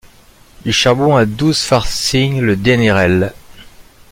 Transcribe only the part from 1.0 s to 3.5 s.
à douze farthings le dénerel!